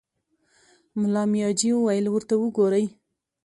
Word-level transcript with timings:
ملا 0.99 1.23
مياجي 1.31 1.69
وويل: 1.75 2.05
ورته 2.09 2.33
وګورئ! 2.37 2.85